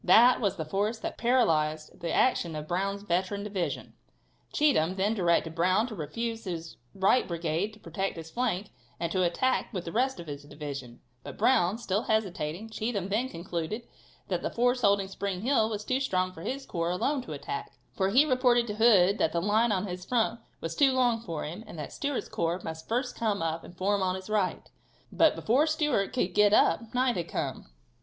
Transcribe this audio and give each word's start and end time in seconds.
That 0.03 0.41
was 0.41 0.55
the 0.55 0.65
force 0.65 0.97
that 0.97 1.19
paralyzed 1.19 1.99
the 1.99 2.11
action 2.11 2.55
of 2.55 2.67
Brown's 2.67 3.03
veteran 3.03 3.43
division. 3.43 3.93
Cheatham 4.51 4.95
then 4.95 5.13
directed 5.13 5.53
Brown 5.53 5.85
to 5.85 5.93
refuse 5.95 6.45
his 6.45 6.77
right 6.95 7.27
brigade 7.27 7.71
to 7.73 7.79
protect 7.79 8.17
his 8.17 8.31
flank, 8.31 8.71
and 8.99 9.11
to 9.11 9.21
attack 9.21 9.71
with 9.71 9.85
the 9.85 9.91
rest 9.91 10.19
of 10.19 10.25
his 10.25 10.41
division, 10.41 11.01
but 11.23 11.37
Brown, 11.37 11.77
still 11.77 12.01
hesitating, 12.01 12.71
Cheatham 12.71 13.09
then 13.09 13.29
concluded 13.29 13.83
that 14.27 14.41
the 14.41 14.49
force 14.49 14.81
holding 14.81 15.07
Spring 15.07 15.41
Hill 15.41 15.69
was 15.69 15.85
too 15.85 15.99
strong 15.99 16.33
for 16.33 16.41
his 16.41 16.65
corps 16.65 16.89
alone 16.89 17.21
to 17.21 17.33
attack, 17.33 17.71
for 17.93 18.09
he 18.09 18.25
reported 18.25 18.65
to 18.65 18.75
Hood 18.77 19.19
that 19.19 19.33
the 19.33 19.39
line 19.39 19.71
in 19.71 19.85
his 19.85 20.03
front 20.03 20.39
was 20.61 20.75
too 20.75 20.93
long 20.93 21.21
for 21.21 21.43
him, 21.43 21.63
and 21.67 21.77
that 21.77 21.93
Stewart's 21.93 22.27
corps 22.27 22.59
must 22.63 22.87
first 22.87 23.15
come 23.15 23.43
up 23.43 23.63
and 23.63 23.77
form 23.77 24.01
on 24.01 24.15
his 24.15 24.31
right. 24.31 24.67
But 25.11 25.35
before 25.35 25.67
Stewart 25.67 26.11
could 26.11 26.33
get 26.33 26.53
up, 26.53 26.91
night 26.95 27.17
had 27.17 27.27
come. 27.29 27.67